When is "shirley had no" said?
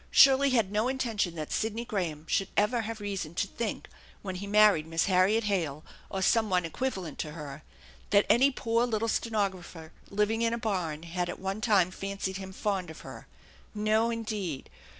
0.09-0.87